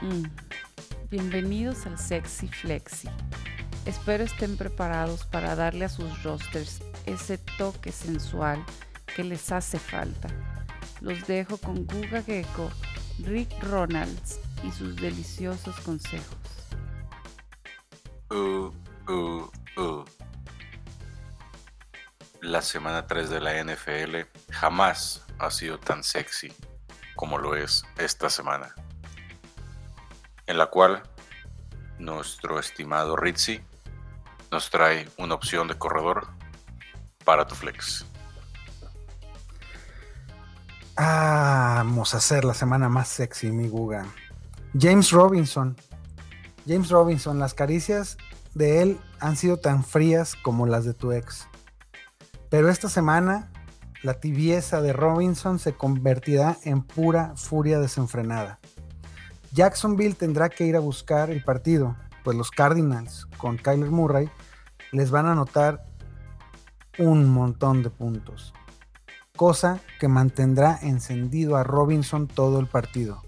Mm. 0.00 0.26
Bienvenidos 1.10 1.84
al 1.86 1.98
Sexy 1.98 2.46
Flexi. 2.46 3.08
Espero 3.84 4.22
estén 4.22 4.56
preparados 4.56 5.24
para 5.24 5.56
darle 5.56 5.86
a 5.86 5.88
sus 5.88 6.22
rosters 6.22 6.80
ese 7.06 7.38
toque 7.38 7.90
sensual 7.90 8.64
que 9.16 9.24
les 9.24 9.50
hace 9.50 9.78
falta. 9.78 10.28
Los 11.00 11.26
dejo 11.26 11.56
con 11.56 11.84
Guga 11.84 12.22
Gecko, 12.22 12.70
Rick 13.24 13.50
Ronalds 13.64 14.38
y 14.62 14.70
sus 14.70 14.94
deliciosos 14.94 15.74
consejos. 15.80 16.36
Uh, 18.30 18.70
uh, 19.08 19.50
uh. 19.78 20.04
La 22.40 22.62
semana 22.62 23.08
3 23.08 23.30
de 23.30 23.40
la 23.40 23.64
NFL 23.64 24.28
jamás 24.50 25.24
ha 25.40 25.50
sido 25.50 25.78
tan 25.78 26.04
sexy 26.04 26.52
como 27.16 27.36
lo 27.36 27.56
es 27.56 27.84
esta 27.96 28.30
semana, 28.30 28.76
en 30.48 30.58
la 30.58 30.66
cual 30.66 31.02
nuestro 31.98 32.58
estimado 32.58 33.16
Ritzy 33.16 33.60
nos 34.50 34.70
trae 34.70 35.08
una 35.18 35.34
opción 35.34 35.68
de 35.68 35.78
corredor 35.78 36.26
para 37.24 37.46
tu 37.46 37.54
flex. 37.54 38.06
Ah, 40.96 41.82
vamos 41.84 42.14
a 42.14 42.16
hacer 42.16 42.44
la 42.44 42.54
semana 42.54 42.88
más 42.88 43.08
sexy, 43.08 43.52
mi 43.52 43.68
Guga. 43.68 44.06
James 44.76 45.12
Robinson. 45.12 45.76
James 46.66 46.88
Robinson, 46.88 47.38
las 47.38 47.54
caricias 47.54 48.16
de 48.54 48.82
él 48.82 49.00
han 49.20 49.36
sido 49.36 49.58
tan 49.58 49.84
frías 49.84 50.34
como 50.34 50.66
las 50.66 50.84
de 50.84 50.94
tu 50.94 51.12
ex. 51.12 51.46
Pero 52.48 52.68
esta 52.68 52.88
semana 52.88 53.50
la 54.02 54.14
tibieza 54.14 54.80
de 54.80 54.92
Robinson 54.92 55.58
se 55.58 55.74
convertirá 55.74 56.56
en 56.64 56.82
pura 56.82 57.34
furia 57.36 57.78
desenfrenada. 57.80 58.58
Jacksonville 59.58 60.14
tendrá 60.14 60.50
que 60.50 60.64
ir 60.64 60.76
a 60.76 60.78
buscar 60.78 61.30
el 61.30 61.42
partido, 61.42 61.96
pues 62.22 62.36
los 62.36 62.52
Cardinals 62.52 63.26
con 63.38 63.56
Kyler 63.56 63.90
Murray 63.90 64.30
les 64.92 65.10
van 65.10 65.26
a 65.26 65.32
anotar 65.32 65.84
un 66.96 67.28
montón 67.28 67.82
de 67.82 67.90
puntos, 67.90 68.54
cosa 69.36 69.80
que 69.98 70.06
mantendrá 70.06 70.78
encendido 70.80 71.56
a 71.56 71.64
Robinson 71.64 72.28
todo 72.28 72.60
el 72.60 72.68
partido. 72.68 73.24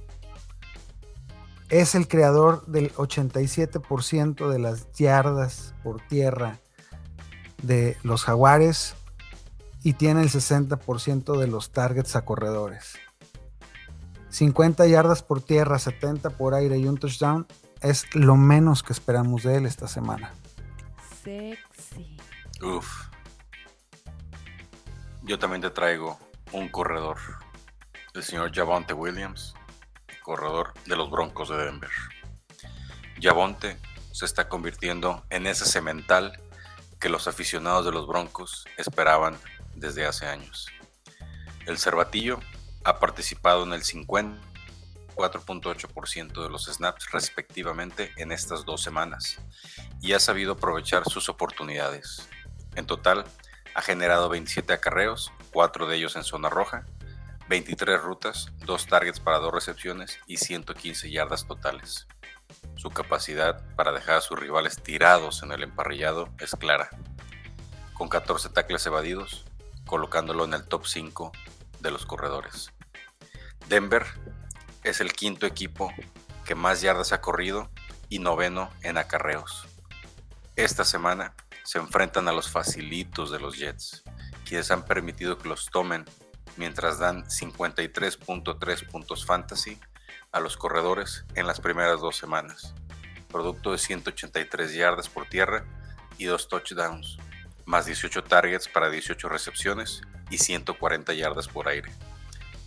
Es 1.68 1.96
el 1.96 2.06
creador 2.06 2.64
del 2.66 2.92
87% 2.92 4.50
de 4.50 4.58
las 4.60 4.92
yardas 4.92 5.74
por 5.82 6.00
tierra 6.00 6.60
de 7.60 7.96
los 8.04 8.22
Jaguares 8.22 8.94
y 9.82 9.94
tiene 9.94 10.22
el 10.22 10.30
60% 10.30 11.40
de 11.40 11.48
los 11.48 11.72
targets 11.72 12.14
a 12.14 12.24
corredores. 12.24 13.00
50 14.30 14.86
yardas 14.86 15.22
por 15.22 15.42
tierra, 15.42 15.78
70 15.78 16.30
por 16.30 16.54
aire 16.54 16.78
y 16.78 16.86
un 16.86 16.98
touchdown 16.98 17.46
es 17.82 18.06
lo 18.14 18.36
menos 18.36 18.82
que 18.82 18.92
esperamos 18.92 19.42
de 19.42 19.56
él 19.56 19.66
esta 19.66 19.88
semana. 19.88 20.32
Sexy. 21.22 22.16
Uf. 22.62 23.08
Yo 25.22 25.38
también 25.38 25.62
te 25.62 25.70
traigo 25.70 26.18
un 26.52 26.68
corredor, 26.68 27.18
el 28.14 28.22
señor 28.22 28.54
Javonte 28.54 28.94
Williams, 28.94 29.54
corredor 30.22 30.72
de 30.86 30.96
los 30.96 31.10
Broncos 31.10 31.48
de 31.48 31.56
Denver. 31.56 31.90
Javonte 33.20 33.76
se 34.12 34.24
está 34.24 34.48
convirtiendo 34.48 35.24
en 35.30 35.46
ese 35.46 35.64
cemental 35.64 36.40
que 36.98 37.08
los 37.08 37.28
aficionados 37.28 37.84
de 37.84 37.92
los 37.92 38.06
Broncos 38.06 38.64
esperaban 38.76 39.36
desde 39.74 40.06
hace 40.06 40.26
años. 40.26 40.68
El 41.66 41.78
Cervatillo 41.78 42.40
ha 42.84 42.98
participado 42.98 43.62
en 43.64 43.72
el 43.72 43.82
54.8% 43.82 46.42
de 46.42 46.48
los 46.48 46.66
snaps 46.66 47.10
respectivamente 47.12 48.12
en 48.16 48.32
estas 48.32 48.64
dos 48.64 48.82
semanas 48.82 49.38
y 50.00 50.14
ha 50.14 50.20
sabido 50.20 50.52
aprovechar 50.52 51.04
sus 51.04 51.28
oportunidades. 51.28 52.26
En 52.74 52.86
total, 52.86 53.24
ha 53.74 53.82
generado 53.82 54.28
27 54.28 54.72
acarreos, 54.72 55.32
4 55.52 55.86
de 55.86 55.96
ellos 55.96 56.16
en 56.16 56.24
zona 56.24 56.48
roja, 56.48 56.86
23 57.48 58.00
rutas, 58.00 58.50
2 58.64 58.86
targets 58.86 59.20
para 59.20 59.38
2 59.38 59.52
recepciones 59.52 60.18
y 60.26 60.38
115 60.38 61.10
yardas 61.10 61.46
totales. 61.46 62.08
Su 62.76 62.90
capacidad 62.90 63.62
para 63.76 63.92
dejar 63.92 64.16
a 64.16 64.20
sus 64.20 64.38
rivales 64.38 64.82
tirados 64.82 65.42
en 65.42 65.52
el 65.52 65.62
emparrillado 65.62 66.28
es 66.38 66.52
clara. 66.52 66.90
Con 67.92 68.08
14 68.08 68.48
tackles 68.50 68.86
evadidos, 68.86 69.44
colocándolo 69.86 70.44
en 70.44 70.54
el 70.54 70.66
top 70.66 70.86
5 70.86 71.32
de 71.80 71.90
los 71.90 72.06
corredores. 72.06 72.72
Denver 73.68 74.06
es 74.84 75.00
el 75.00 75.12
quinto 75.12 75.46
equipo 75.46 75.92
que 76.44 76.54
más 76.54 76.80
yardas 76.80 77.12
ha 77.12 77.20
corrido 77.20 77.70
y 78.08 78.18
noveno 78.18 78.70
en 78.82 78.98
acarreos. 78.98 79.66
Esta 80.56 80.84
semana 80.84 81.34
se 81.64 81.78
enfrentan 81.78 82.28
a 82.28 82.32
los 82.32 82.50
facilitos 82.50 83.30
de 83.30 83.38
los 83.38 83.56
Jets, 83.56 84.02
quienes 84.44 84.70
han 84.70 84.84
permitido 84.84 85.38
que 85.38 85.48
los 85.48 85.66
tomen 85.66 86.04
mientras 86.56 86.98
dan 86.98 87.24
53.3 87.24 88.90
puntos 88.90 89.24
fantasy 89.24 89.78
a 90.32 90.40
los 90.40 90.56
corredores 90.56 91.24
en 91.34 91.46
las 91.46 91.60
primeras 91.60 92.00
dos 92.00 92.16
semanas, 92.16 92.74
producto 93.28 93.72
de 93.72 93.78
183 93.78 94.74
yardas 94.74 95.08
por 95.08 95.28
tierra 95.28 95.64
y 96.18 96.24
dos 96.24 96.48
touchdowns 96.48 97.18
más 97.64 97.86
18 97.86 98.24
targets 98.24 98.68
para 98.68 98.90
18 98.90 99.28
recepciones 99.28 100.02
y 100.30 100.38
140 100.38 101.12
yardas 101.14 101.48
por 101.48 101.68
aire. 101.68 101.92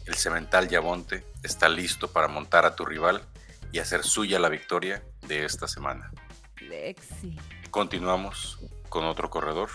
El 0.05 0.15
cemental 0.15 0.67
Yabonte 0.67 1.25
está 1.43 1.69
listo 1.69 2.11
para 2.11 2.27
montar 2.27 2.65
a 2.65 2.75
tu 2.75 2.85
rival 2.85 3.25
y 3.71 3.79
hacer 3.79 4.03
suya 4.03 4.39
la 4.39 4.49
victoria 4.49 5.03
de 5.27 5.45
esta 5.45 5.67
semana. 5.67 6.11
Lexi. 6.59 7.37
Continuamos 7.71 8.59
con 8.89 9.05
otro 9.05 9.29
corredor, 9.29 9.69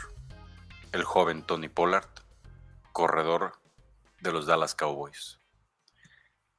el 0.92 1.02
joven 1.04 1.42
Tony 1.42 1.68
Pollard, 1.68 2.08
corredor 2.92 3.58
de 4.20 4.32
los 4.32 4.46
Dallas 4.46 4.74
Cowboys. 4.74 5.40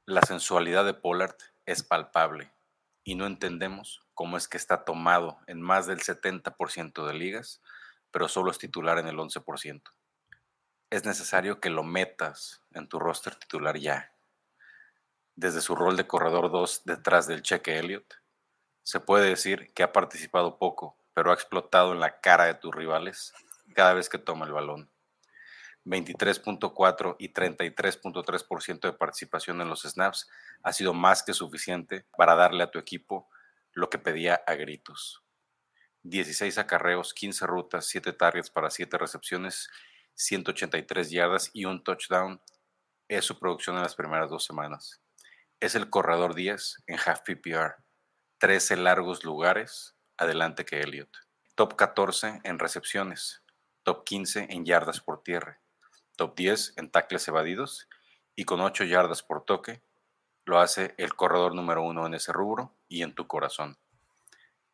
La 0.05 0.21
sensualidad 0.21 0.85
de 0.85 0.93
Pollard 0.93 1.37
es 1.65 1.83
palpable 1.83 2.51
y 3.03 3.15
no 3.15 3.27
entendemos 3.27 4.01
cómo 4.13 4.35
es 4.35 4.47
que 4.47 4.57
está 4.57 4.83
tomado 4.83 5.39
en 5.47 5.61
más 5.61 5.87
del 5.87 5.99
70% 5.99 7.05
de 7.05 7.13
ligas 7.13 7.61
pero 8.11 8.27
solo 8.27 8.51
es 8.51 8.57
titular 8.57 8.97
en 8.97 9.07
el 9.07 9.17
11%. 9.17 9.81
Es 10.89 11.05
necesario 11.05 11.59
que 11.59 11.69
lo 11.69 11.83
metas 11.83 12.63
en 12.73 12.87
tu 12.87 12.97
roster 12.97 13.35
titular 13.35 13.77
ya. 13.77 14.11
Desde 15.35 15.61
su 15.61 15.75
rol 15.75 15.95
de 15.95 16.07
corredor 16.07 16.49
2 16.49 16.81
detrás 16.85 17.27
del 17.27 17.43
cheque 17.43 17.77
Elliott, 17.77 18.15
se 18.81 18.99
puede 18.99 19.29
decir 19.29 19.71
que 19.75 19.83
ha 19.83 19.93
participado 19.93 20.57
poco, 20.57 20.97
pero 21.13 21.29
ha 21.29 21.35
explotado 21.35 21.93
en 21.93 21.99
la 21.99 22.19
cara 22.21 22.45
de 22.45 22.55
tus 22.55 22.73
rivales 22.73 23.33
cada 23.75 23.93
vez 23.93 24.09
que 24.09 24.17
toma 24.17 24.47
el 24.47 24.51
balón. 24.51 24.89
23.4 25.85 27.15
y 27.19 27.33
33.3% 27.33 28.79
de 28.79 28.93
participación 28.93 29.61
en 29.61 29.69
los 29.69 29.83
snaps 29.83 30.27
ha 30.63 30.73
sido 30.73 30.95
más 30.95 31.21
que 31.21 31.33
suficiente 31.33 32.07
para 32.17 32.33
darle 32.33 32.63
a 32.63 32.71
tu 32.71 32.79
equipo 32.79 33.29
lo 33.73 33.91
que 33.91 33.99
pedía 33.99 34.41
a 34.47 34.55
gritos. 34.55 35.23
16 36.03 36.57
acarreos, 36.57 37.13
15 37.13 37.45
rutas, 37.45 37.85
7 37.85 38.13
targets 38.13 38.49
para 38.49 38.69
7 38.71 38.97
recepciones, 38.97 39.69
183 40.19 41.11
yardas 41.11 41.49
y 41.53 41.63
un 41.63 41.81
touchdown 41.81 42.41
es 43.07 43.23
su 43.23 43.39
producción 43.39 43.77
en 43.77 43.83
las 43.83 43.95
primeras 43.95 44.29
dos 44.29 44.43
semanas. 44.43 45.01
Es 45.61 45.75
el 45.75 45.89
corredor 45.89 46.35
10 46.35 46.83
en 46.87 46.99
half 46.99 47.21
PPR, 47.21 47.77
13 48.39 48.75
largos 48.75 49.23
lugares 49.23 49.95
adelante 50.17 50.65
que 50.65 50.81
Elliott. 50.81 51.09
Top 51.55 51.77
14 51.77 52.41
en 52.43 52.59
recepciones, 52.59 53.43
top 53.83 54.03
15 54.03 54.47
en 54.49 54.65
yardas 54.65 54.99
por 54.99 55.23
tierra, 55.23 55.61
top 56.17 56.35
10 56.35 56.73
en 56.75 56.91
tackles 56.91 57.25
evadidos 57.29 57.87
y 58.35 58.43
con 58.43 58.59
8 58.59 58.83
yardas 58.83 59.23
por 59.23 59.45
toque, 59.45 59.81
lo 60.43 60.59
hace 60.59 60.95
el 60.97 61.15
corredor 61.15 61.55
número 61.55 61.81
1 61.83 62.07
en 62.07 62.13
ese 62.13 62.33
rubro 62.33 62.75
y 62.89 63.03
en 63.03 63.15
tu 63.15 63.25
corazón. 63.25 63.77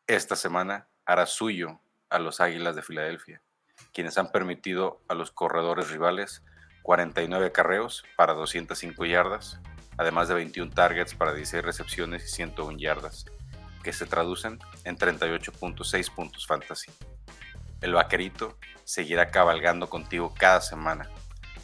Esta 0.07 0.36
semana 0.36 0.89
hará 1.06 1.27
suyo 1.27 1.81
a 2.09 2.18
los 2.18 2.41
Águilas 2.41 2.75
de 2.75 2.81
Filadelfia, 2.81 3.44
quienes 3.94 4.18
han 4.18 4.31
permitido 4.31 5.01
a 5.07 5.13
los 5.13 5.31
corredores 5.31 5.89
rivales 5.89 6.44
49 6.86 7.51
carreos 7.51 8.04
para 8.16 8.33
205 8.33 9.06
yardas, 9.06 9.60
además 9.98 10.27
de 10.27 10.36
21 10.36 10.72
targets 10.72 11.16
para 11.16 11.33
16 11.33 11.66
recepciones 11.66 12.25
y 12.25 12.27
101 12.27 12.77
yardas, 12.77 13.25
que 13.83 13.92
se 13.92 14.06
traducen 14.06 14.60
en 14.83 14.95
38.6 14.95 16.13
puntos 16.13 16.45
fantasy. 16.45 16.92
El 17.81 17.94
vaquerito 17.94 18.57
seguirá 18.83 19.31
cabalgando 19.31 19.89
contigo 19.89 20.31
cada 20.38 20.62
semana, 20.62 21.10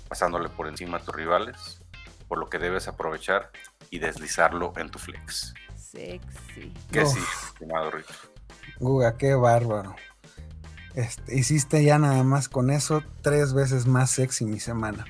pasándole 0.08 0.50
por 0.50 0.68
encima 0.68 0.98
a 0.98 1.02
tus 1.02 1.16
rivales, 1.16 1.82
por 2.28 2.40
lo 2.40 2.50
que 2.50 2.58
debes 2.58 2.88
aprovechar 2.88 3.52
y 3.92 4.00
deslizarlo 4.00 4.74
en 4.78 4.90
tu 4.90 4.98
flex. 4.98 5.54
Sexy. 5.76 6.74
Que 6.92 7.06
sí, 7.06 7.20
estimado 7.48 7.92
Rito. 7.92 8.14
Guga, 8.80 9.18
qué 9.18 9.36
bárbaro. 9.36 9.96
Este, 10.94 11.38
hiciste 11.38 11.84
ya 11.84 11.98
nada 11.98 12.24
más 12.24 12.50
con 12.50 12.70
eso 12.70 13.02
tres 13.22 13.54
veces 13.54 13.88
más 13.88 14.12
sexy 14.12 14.46
mi 14.46 14.60
semana. 14.60 15.06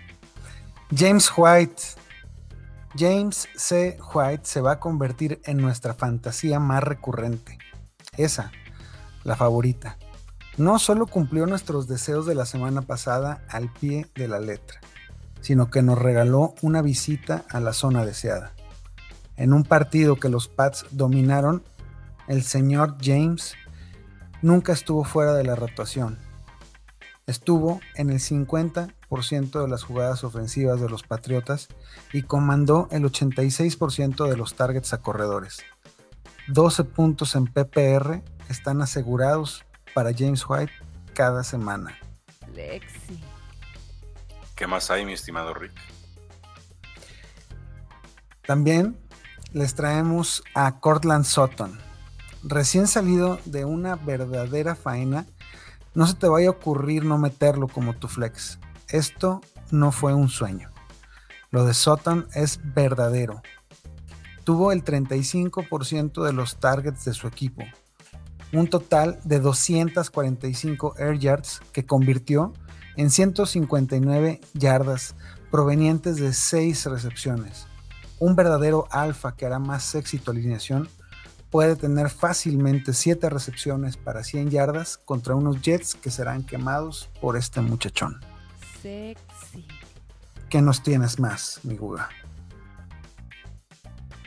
James 0.95 1.31
White, 1.35 1.81
James 2.95 3.47
C. 3.55 3.97
White 4.13 4.43
se 4.43 4.61
va 4.61 4.73
a 4.73 4.79
convertir 4.79 5.41
en 5.45 5.57
nuestra 5.57 5.93
fantasía 5.93 6.59
más 6.59 6.83
recurrente. 6.83 7.57
Esa, 8.17 8.51
la 9.23 9.35
favorita. 9.35 9.97
No 10.57 10.77
solo 10.79 11.07
cumplió 11.07 11.47
nuestros 11.47 11.87
deseos 11.87 12.25
de 12.25 12.35
la 12.35 12.45
semana 12.45 12.81
pasada 12.81 13.41
al 13.47 13.71
pie 13.71 14.07
de 14.15 14.27
la 14.27 14.39
letra, 14.39 14.81
sino 15.39 15.71
que 15.71 15.81
nos 15.81 15.97
regaló 15.97 16.53
una 16.61 16.81
visita 16.81 17.45
a 17.49 17.61
la 17.61 17.71
zona 17.71 18.05
deseada. 18.05 18.53
En 19.37 19.53
un 19.53 19.63
partido 19.63 20.17
que 20.17 20.29
los 20.29 20.49
Pats 20.49 20.85
dominaron, 20.91 21.63
el 22.27 22.43
señor 22.43 22.97
James 23.01 23.55
nunca 24.41 24.73
estuvo 24.73 25.03
fuera 25.03 25.33
de 25.33 25.43
la 25.43 25.55
rotación. 25.55 26.17
Estuvo 27.27 27.79
en 27.95 28.09
el 28.09 28.19
50% 28.19 29.61
de 29.61 29.67
las 29.67 29.83
jugadas 29.83 30.23
ofensivas 30.23 30.81
de 30.81 30.89
los 30.89 31.03
Patriotas 31.03 31.67
y 32.11 32.23
comandó 32.23 32.87
el 32.91 33.03
86% 33.03 34.27
de 34.27 34.37
los 34.37 34.55
targets 34.55 34.93
a 34.93 35.01
corredores. 35.01 35.63
12 36.47 36.83
puntos 36.83 37.35
en 37.35 37.45
PPR 37.45 38.23
están 38.49 38.81
asegurados 38.81 39.63
para 39.93 40.11
James 40.13 40.43
White 40.47 40.73
cada 41.13 41.43
semana. 41.43 41.97
Lexi. 42.53 43.23
¿Qué 44.55 44.67
más 44.67 44.91
hay, 44.91 45.05
mi 45.05 45.13
estimado 45.13 45.53
Rick? 45.53 45.73
También 48.45 48.97
les 49.53 49.75
traemos 49.75 50.43
a 50.53 50.79
Cortland 50.79 51.25
Sutton. 51.25 51.79
Recién 52.43 52.87
salido 52.87 53.39
de 53.45 53.65
una 53.65 53.95
verdadera 53.95 54.75
faena, 54.75 55.27
no 55.93 56.07
se 56.07 56.15
te 56.15 56.27
vaya 56.27 56.47
a 56.47 56.51
ocurrir 56.51 57.05
no 57.05 57.17
meterlo 57.17 57.67
como 57.67 57.95
tu 57.95 58.07
flex. 58.07 58.59
Esto 58.87 59.41
no 59.69 59.91
fue 59.91 60.13
un 60.13 60.27
sueño. 60.27 60.69
Lo 61.51 61.65
de 61.65 61.73
Sutton 61.73 62.27
es 62.33 62.59
verdadero. 62.63 63.41
Tuvo 64.43 64.71
el 64.71 64.83
35% 64.83 66.23
de 66.23 66.33
los 66.33 66.59
targets 66.59 67.05
de 67.05 67.13
su 67.13 67.27
equipo, 67.27 67.63
un 68.53 68.67
total 68.67 69.19
de 69.23 69.39
245 69.39 70.95
air 70.97 71.19
yards 71.19 71.61
que 71.71 71.85
convirtió 71.85 72.53
en 72.97 73.11
159 73.11 74.41
yardas 74.53 75.15
provenientes 75.51 76.17
de 76.17 76.33
6 76.33 76.85
recepciones. 76.85 77.67
Un 78.17 78.35
verdadero 78.35 78.87
alfa 78.89 79.35
que 79.35 79.45
hará 79.45 79.59
más 79.59 79.93
éxito 79.93 80.31
alineación 80.31 80.89
puede 81.51 81.75
tener 81.75 82.09
fácilmente 82.09 82.93
7 82.93 83.29
recepciones 83.29 83.97
para 83.97 84.23
100 84.23 84.49
yardas 84.49 84.97
contra 84.97 85.35
unos 85.35 85.61
Jets 85.61 85.95
que 85.95 86.09
serán 86.09 86.43
quemados 86.45 87.09
por 87.19 87.37
este 87.37 87.61
muchachón. 87.61 88.19
Sexy. 88.81 89.67
¿Qué 90.49 90.61
nos 90.61 90.81
tienes 90.81 91.19
más, 91.19 91.59
mi 91.63 91.75
Guga? 91.75 92.09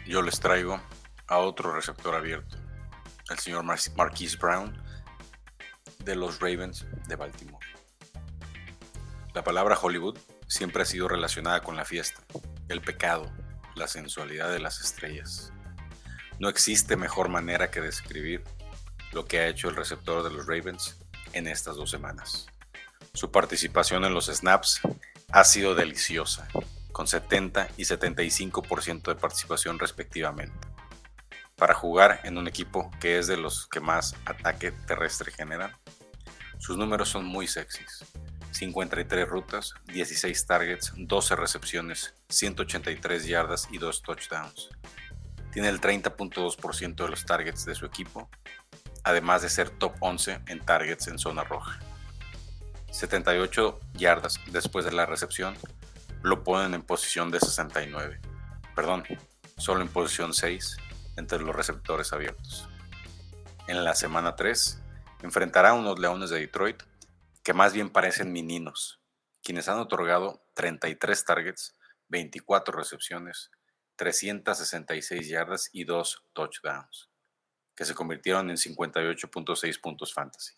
Yo 0.06 0.22
les 0.22 0.38
traigo 0.38 0.80
a 1.26 1.38
otro 1.38 1.74
receptor 1.74 2.14
abierto 2.14 2.58
el 3.30 3.38
señor 3.38 3.64
Marquise 3.64 4.36
Brown 4.36 4.76
de 6.00 6.14
los 6.14 6.40
Ravens 6.40 6.86
de 7.08 7.16
Baltimore. 7.16 7.66
La 9.32 9.42
palabra 9.42 9.78
Hollywood 9.80 10.18
siempre 10.46 10.82
ha 10.82 10.86
sido 10.86 11.08
relacionada 11.08 11.62
con 11.62 11.74
la 11.74 11.86
fiesta, 11.86 12.20
el 12.68 12.82
pecado, 12.82 13.32
la 13.74 13.88
sensualidad 13.88 14.52
de 14.52 14.60
las 14.60 14.80
estrellas. 14.80 15.53
No 16.38 16.48
existe 16.48 16.96
mejor 16.96 17.28
manera 17.28 17.70
que 17.70 17.80
describir 17.80 18.42
lo 19.12 19.26
que 19.26 19.38
ha 19.38 19.48
hecho 19.48 19.68
el 19.68 19.76
receptor 19.76 20.22
de 20.22 20.30
los 20.30 20.46
Ravens 20.46 20.96
en 21.32 21.46
estas 21.46 21.76
dos 21.76 21.90
semanas. 21.90 22.46
Su 23.12 23.30
participación 23.30 24.04
en 24.04 24.14
los 24.14 24.26
snaps 24.26 24.80
ha 25.30 25.44
sido 25.44 25.74
deliciosa, 25.74 26.48
con 26.92 27.06
70 27.06 27.68
y 27.76 27.84
75% 27.84 29.02
de 29.02 29.14
participación 29.14 29.78
respectivamente 29.78 30.74
para 31.56 31.74
jugar 31.74 32.20
en 32.24 32.38
un 32.38 32.48
equipo 32.48 32.90
que 33.00 33.18
es 33.18 33.26
de 33.26 33.36
los 33.36 33.66
que 33.66 33.80
más 33.80 34.14
ataque 34.24 34.72
terrestre 34.72 35.32
generan. 35.32 35.72
Sus 36.58 36.76
números 36.76 37.08
son 37.08 37.24
muy 37.24 37.46
sexys. 37.46 38.04
53 38.50 39.28
rutas, 39.28 39.74
16 39.86 40.46
targets, 40.46 40.92
12 40.96 41.36
recepciones, 41.36 42.14
183 42.28 43.26
yardas 43.26 43.68
y 43.70 43.78
2 43.78 44.02
touchdowns. 44.02 44.68
Tiene 45.54 45.68
el 45.68 45.80
30.2% 45.80 46.96
de 46.96 47.08
los 47.08 47.24
targets 47.24 47.64
de 47.64 47.76
su 47.76 47.86
equipo, 47.86 48.28
además 49.04 49.40
de 49.42 49.48
ser 49.48 49.70
top 49.70 49.94
11 50.00 50.40
en 50.48 50.58
targets 50.58 51.06
en 51.06 51.16
zona 51.16 51.44
roja. 51.44 51.78
78 52.90 53.78
yardas 53.94 54.40
después 54.50 54.84
de 54.84 54.90
la 54.90 55.06
recepción 55.06 55.54
lo 56.22 56.42
ponen 56.42 56.74
en 56.74 56.82
posición 56.82 57.30
de 57.30 57.38
69. 57.38 58.20
Perdón, 58.74 59.04
solo 59.56 59.82
en 59.82 59.88
posición 59.88 60.34
6 60.34 60.76
entre 61.16 61.38
los 61.38 61.54
receptores 61.54 62.12
abiertos. 62.12 62.68
En 63.68 63.84
la 63.84 63.94
semana 63.94 64.34
3 64.34 64.82
enfrentará 65.22 65.70
a 65.70 65.74
unos 65.74 66.00
Leones 66.00 66.30
de 66.30 66.40
Detroit 66.40 66.82
que 67.44 67.54
más 67.54 67.72
bien 67.72 67.90
parecen 67.90 68.32
meninos, 68.32 69.00
quienes 69.40 69.68
han 69.68 69.78
otorgado 69.78 70.44
33 70.54 71.24
targets, 71.24 71.78
24 72.08 72.76
recepciones, 72.76 73.52
366 73.96 75.28
yardas 75.28 75.70
y 75.72 75.84
2 75.84 76.24
touchdowns, 76.32 77.10
que 77.74 77.84
se 77.84 77.94
convirtieron 77.94 78.50
en 78.50 78.56
58.6 78.56 79.80
puntos 79.80 80.12
fantasy. 80.12 80.54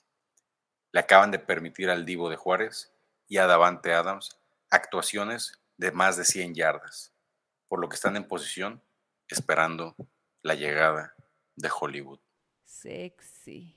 Le 0.93 1.01
acaban 1.01 1.31
de 1.31 1.39
permitir 1.39 1.91
al 1.91 2.05
Divo 2.05 2.31
de 2.31 2.37
Juárez 2.37 2.93
y 3.29 3.39
a 3.39 3.47
Davante 3.47 3.93
Adams 3.93 4.39
actuaciones 4.71 5.61
de 5.77 5.93
más 5.93 6.17
de 6.17 6.25
100 6.25 6.55
yardas, 6.55 7.13
por 7.69 7.81
lo 7.81 7.89
que 7.89 7.97
están 7.97 8.17
en 8.17 8.27
posición 8.27 8.83
esperando 9.29 9.95
la 10.43 10.55
llegada 10.55 11.15
de 11.57 11.71
Hollywood. 11.71 12.21
Sexy. 12.65 13.77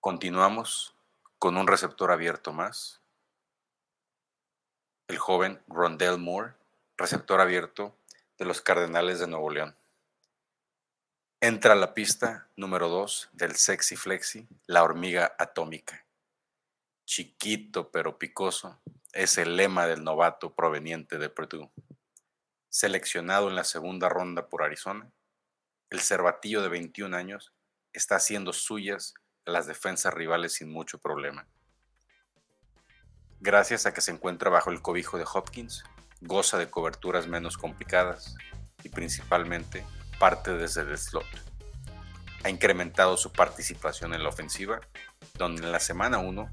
Continuamos 0.00 0.94
con 1.38 1.56
un 1.56 1.66
receptor 1.66 2.10
abierto 2.10 2.52
más. 2.52 3.02
El 5.08 5.18
joven 5.18 5.62
Rondell 5.68 6.18
Moore, 6.18 6.54
receptor 6.96 7.40
abierto 7.40 7.96
de 8.38 8.44
los 8.44 8.60
Cardenales 8.60 9.20
de 9.20 9.26
Nuevo 9.26 9.50
León. 9.50 9.76
Entra 11.40 11.74
a 11.74 11.76
la 11.76 11.94
pista 11.94 12.48
número 12.56 12.88
2 12.88 13.30
del 13.32 13.54
Sexy 13.54 13.96
Flexi, 13.96 14.48
la 14.66 14.82
hormiga 14.82 15.34
atómica. 15.38 16.06
Chiquito 17.04 17.90
pero 17.90 18.18
picoso 18.18 18.80
es 19.12 19.38
el 19.38 19.56
lema 19.56 19.86
del 19.86 20.02
novato 20.02 20.54
proveniente 20.54 21.18
de 21.18 21.28
Purdue. 21.28 21.70
Seleccionado 22.70 23.48
en 23.48 23.54
la 23.54 23.64
segunda 23.64 24.08
ronda 24.08 24.48
por 24.48 24.62
Arizona, 24.62 25.12
el 25.90 26.00
cervatillo 26.00 26.62
de 26.62 26.68
21 26.68 27.16
años 27.16 27.52
está 27.92 28.16
haciendo 28.16 28.52
suyas 28.52 29.14
las 29.44 29.66
defensas 29.66 30.12
rivales 30.12 30.54
sin 30.54 30.72
mucho 30.72 30.98
problema. 30.98 31.46
Gracias 33.40 33.86
a 33.86 33.92
que 33.92 34.00
se 34.00 34.10
encuentra 34.10 34.50
bajo 34.50 34.70
el 34.70 34.80
cobijo 34.80 35.18
de 35.18 35.26
Hopkins, 35.32 35.84
goza 36.24 36.58
de 36.58 36.70
coberturas 36.70 37.26
menos 37.26 37.56
complicadas 37.56 38.34
y 38.82 38.88
principalmente 38.88 39.84
parte 40.18 40.52
desde 40.52 40.82
el 40.82 40.96
slot. 40.96 41.26
Ha 42.42 42.50
incrementado 42.50 43.16
su 43.16 43.32
participación 43.32 44.14
en 44.14 44.22
la 44.22 44.28
ofensiva, 44.28 44.80
donde 45.34 45.62
en 45.62 45.72
la 45.72 45.80
semana 45.80 46.18
1 46.18 46.50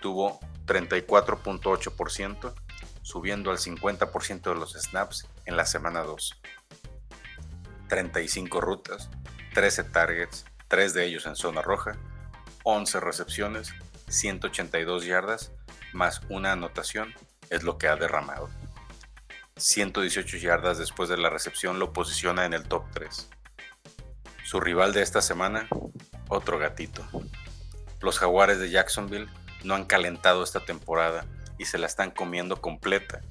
tuvo 0.00 0.40
34.8%, 0.66 2.54
subiendo 3.02 3.50
al 3.50 3.58
50% 3.58 4.42
de 4.42 4.54
los 4.54 4.72
snaps 4.72 5.28
en 5.44 5.56
la 5.56 5.66
semana 5.66 6.00
2. 6.00 6.40
35 7.88 8.60
rutas, 8.60 9.10
13 9.54 9.84
targets, 9.84 10.44
3 10.68 10.94
de 10.94 11.04
ellos 11.04 11.26
en 11.26 11.36
zona 11.36 11.62
roja, 11.62 11.96
11 12.64 13.00
recepciones, 13.00 13.72
182 14.08 15.04
yardas, 15.04 15.52
más 15.92 16.20
una 16.28 16.52
anotación 16.52 17.14
es 17.50 17.62
lo 17.62 17.78
que 17.78 17.88
ha 17.88 17.96
derramado. 17.96 18.48
118 19.58 20.36
yardas 20.36 20.76
después 20.76 21.08
de 21.08 21.16
la 21.16 21.30
recepción 21.30 21.78
lo 21.78 21.94
posiciona 21.94 22.44
en 22.44 22.52
el 22.52 22.64
top 22.64 22.84
3. 22.92 23.30
Su 24.44 24.60
rival 24.60 24.92
de 24.92 25.00
esta 25.00 25.22
semana, 25.22 25.66
otro 26.28 26.58
gatito. 26.58 27.02
Los 28.02 28.18
jaguares 28.18 28.58
de 28.58 28.68
Jacksonville 28.68 29.30
no 29.64 29.74
han 29.74 29.86
calentado 29.86 30.44
esta 30.44 30.60
temporada 30.60 31.24
y 31.56 31.64
se 31.64 31.78
la 31.78 31.86
están 31.86 32.10
comiendo 32.10 32.60
completa. 32.60 33.22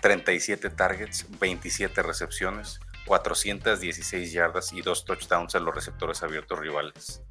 37 0.00 0.70
targets, 0.70 1.26
27 1.38 2.02
recepciones, 2.02 2.80
416 3.06 4.32
yardas 4.32 4.72
y 4.72 4.80
dos 4.80 5.04
touchdowns 5.04 5.54
a 5.54 5.60
los 5.60 5.74
receptores 5.74 6.22
abiertos 6.22 6.58
rivales. 6.58 7.22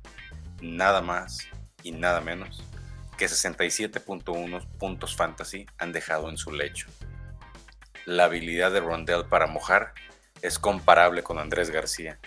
Nada 0.62 1.02
más 1.02 1.40
y 1.82 1.92
nada 1.92 2.22
menos 2.22 2.64
que 3.18 3.26
67.1 3.26 4.78
puntos 4.78 5.16
fantasy 5.16 5.66
han 5.80 5.92
dejado 5.92 6.30
en 6.30 6.38
su 6.38 6.52
lecho. 6.52 6.88
La 8.06 8.26
habilidad 8.26 8.72
de 8.72 8.80
Rondell 8.80 9.26
para 9.26 9.48
mojar 9.48 9.94
es 10.42 10.58
comparable 10.58 11.22
con 11.24 11.38
Andrés 11.38 11.70
García, 11.70 12.20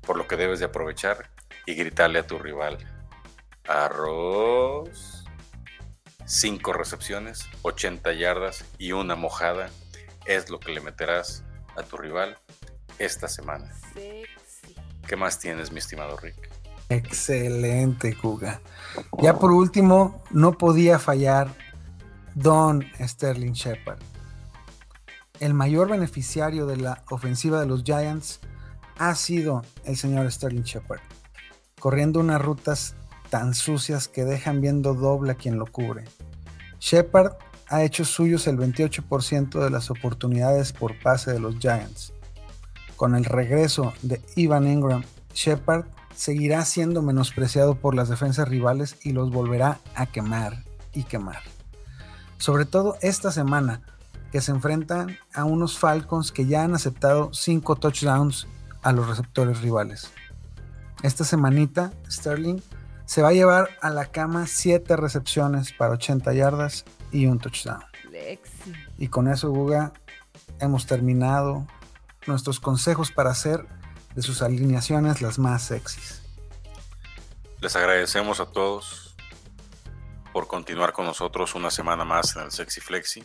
por 0.00 0.16
lo 0.16 0.26
que 0.26 0.36
debes 0.36 0.58
de 0.58 0.66
aprovechar 0.66 1.30
y 1.66 1.74
gritarle 1.74 2.18
a 2.18 2.26
tu 2.26 2.38
rival. 2.38 2.78
Arroz. 3.68 5.24
5 6.26 6.72
recepciones, 6.72 7.48
80 7.62 8.12
yardas 8.14 8.64
y 8.78 8.92
una 8.92 9.14
mojada 9.14 9.70
es 10.26 10.50
lo 10.50 10.58
que 10.58 10.72
le 10.72 10.80
meterás 10.80 11.44
a 11.76 11.82
tu 11.82 11.96
rival 11.96 12.38
esta 12.98 13.28
semana. 13.28 13.72
Sexy. 13.92 14.74
¿Qué 15.06 15.16
más 15.16 15.38
tienes, 15.38 15.70
mi 15.70 15.78
estimado 15.78 16.16
Rick? 16.16 16.50
Excelente, 16.88 18.16
Kuga. 18.16 18.60
Ya 19.20 19.38
por 19.38 19.52
último, 19.52 20.24
no 20.30 20.56
podía 20.56 20.98
fallar 20.98 21.48
Don 22.34 22.84
Sterling 23.00 23.52
Shepard. 23.52 24.00
El 25.44 25.52
mayor 25.52 25.90
beneficiario 25.90 26.64
de 26.64 26.78
la 26.78 27.04
ofensiva 27.10 27.60
de 27.60 27.66
los 27.66 27.84
Giants 27.84 28.40
ha 28.96 29.14
sido 29.14 29.60
el 29.84 29.98
señor 29.98 30.32
Sterling 30.32 30.62
Shepard, 30.62 31.02
corriendo 31.78 32.18
unas 32.20 32.40
rutas 32.40 32.96
tan 33.28 33.52
sucias 33.52 34.08
que 34.08 34.24
dejan 34.24 34.62
viendo 34.62 34.94
doble 34.94 35.32
a 35.32 35.34
quien 35.34 35.58
lo 35.58 35.66
cubre. 35.66 36.04
Shepard 36.80 37.34
ha 37.68 37.82
hecho 37.82 38.06
suyos 38.06 38.46
el 38.46 38.56
28% 38.56 39.62
de 39.62 39.68
las 39.68 39.90
oportunidades 39.90 40.72
por 40.72 40.98
pase 40.98 41.32
de 41.34 41.40
los 41.40 41.58
Giants. 41.58 42.14
Con 42.96 43.14
el 43.14 43.26
regreso 43.26 43.92
de 44.00 44.22
Ivan 44.36 44.66
Ingram, 44.66 45.04
Shepard 45.34 45.84
seguirá 46.16 46.64
siendo 46.64 47.02
menospreciado 47.02 47.74
por 47.74 47.94
las 47.94 48.08
defensas 48.08 48.48
rivales 48.48 48.96
y 49.02 49.12
los 49.12 49.30
volverá 49.30 49.78
a 49.94 50.06
quemar 50.06 50.64
y 50.94 51.02
quemar. 51.02 51.42
Sobre 52.38 52.64
todo 52.64 52.96
esta 53.02 53.30
semana, 53.30 53.82
que 54.34 54.40
se 54.40 54.50
enfrentan 54.50 55.16
a 55.32 55.44
unos 55.44 55.78
Falcons 55.78 56.32
que 56.32 56.44
ya 56.44 56.64
han 56.64 56.74
aceptado 56.74 57.32
5 57.32 57.76
touchdowns 57.76 58.48
a 58.82 58.90
los 58.90 59.06
receptores 59.06 59.60
rivales. 59.60 60.10
Esta 61.04 61.22
semanita, 61.22 61.92
Sterling 62.10 62.60
se 63.04 63.22
va 63.22 63.28
a 63.28 63.32
llevar 63.32 63.68
a 63.80 63.90
la 63.90 64.06
cama 64.06 64.48
7 64.48 64.96
recepciones 64.96 65.70
para 65.70 65.92
80 65.92 66.32
yardas 66.34 66.84
y 67.12 67.26
un 67.26 67.38
touchdown. 67.38 67.84
Lexi. 68.10 68.72
Y 68.98 69.06
con 69.06 69.28
eso, 69.28 69.50
Guga, 69.50 69.92
hemos 70.58 70.86
terminado 70.86 71.64
nuestros 72.26 72.58
consejos 72.58 73.12
para 73.12 73.30
hacer 73.30 73.64
de 74.16 74.22
sus 74.22 74.42
alineaciones 74.42 75.22
las 75.22 75.38
más 75.38 75.62
sexys. 75.62 76.22
Les 77.60 77.76
agradecemos 77.76 78.40
a 78.40 78.46
todos 78.46 79.14
por 80.32 80.48
continuar 80.48 80.92
con 80.92 81.06
nosotros 81.06 81.54
una 81.54 81.70
semana 81.70 82.04
más 82.04 82.34
en 82.34 82.42
el 82.42 82.50
Sexy 82.50 82.80
Flexi. 82.80 83.22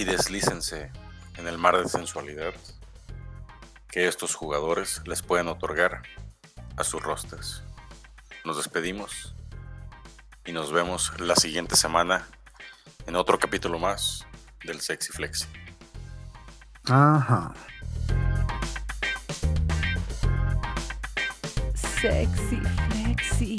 Y 0.00 0.04
deslícense 0.04 0.90
en 1.36 1.46
el 1.46 1.58
mar 1.58 1.76
de 1.76 1.86
sensualidad 1.86 2.54
que 3.86 4.08
estos 4.08 4.34
jugadores 4.34 5.02
les 5.04 5.20
pueden 5.20 5.46
otorgar 5.48 6.00
a 6.78 6.84
sus 6.84 7.02
rosters. 7.02 7.62
Nos 8.46 8.56
despedimos 8.56 9.34
y 10.46 10.52
nos 10.52 10.72
vemos 10.72 11.12
la 11.20 11.36
siguiente 11.36 11.76
semana 11.76 12.26
en 13.06 13.14
otro 13.14 13.38
capítulo 13.38 13.78
más 13.78 14.26
del 14.64 14.80
Sexy 14.80 15.12
Flexi. 15.12 15.44
Ajá. 16.86 17.52
Sexy, 21.74 22.62
flexi. 22.88 23.56